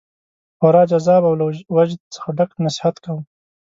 خورا 0.57 0.83
جذاب 0.91 1.21
او 1.29 1.33
له 1.39 1.45
وجد 1.77 1.99
څخه 2.13 2.29
ډک 2.37 2.51
نصیحت 2.65 2.95
کاوه. 3.03 3.21